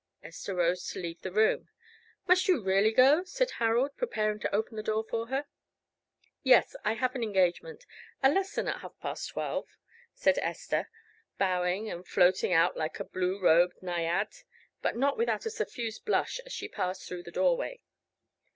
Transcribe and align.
Esther 0.23 0.55
rose 0.55 0.83
to 0.87 0.99
leave 0.99 1.21
the 1.21 1.31
room. 1.31 1.69
"Must 2.25 2.47
you 2.47 2.59
really 2.63 2.91
go?" 2.91 3.23
said 3.23 3.51
Harold, 3.59 3.95
preparing 3.97 4.39
to 4.39 4.51
open 4.55 4.75
the 4.75 4.81
door 4.81 5.03
for 5.07 5.27
her. 5.27 5.45
"Yes, 6.41 6.75
I 6.83 6.93
have 6.93 7.13
an 7.13 7.21
engagement 7.21 7.85
a 8.23 8.31
lesson 8.31 8.67
at 8.67 8.79
half 8.81 8.99
past 8.99 9.29
twelve," 9.29 9.67
said 10.15 10.39
Esther, 10.39 10.89
bowing 11.37 11.87
and 11.91 12.07
floating 12.07 12.51
out 12.51 12.75
like 12.75 12.99
a 12.99 13.03
blue 13.03 13.39
robed 13.39 13.77
Naïad, 13.83 14.43
but 14.81 14.97
not 14.97 15.19
without 15.19 15.45
a 15.45 15.51
suffused 15.51 16.03
blush 16.03 16.39
as 16.47 16.51
she 16.51 16.67
passed 16.67 17.07
through 17.07 17.21
the 17.21 17.29
doorway. 17.31 17.83